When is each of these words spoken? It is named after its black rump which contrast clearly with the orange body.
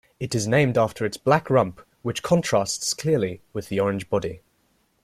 It 0.19 0.33
is 0.33 0.47
named 0.47 0.79
after 0.79 1.05
its 1.05 1.15
black 1.17 1.47
rump 1.51 1.79
which 2.01 2.23
contrast 2.23 2.97
clearly 2.97 3.43
with 3.53 3.69
the 3.69 3.79
orange 3.79 4.09
body. 4.09 4.41